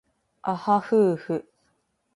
[0.41, 1.47] あはふうふ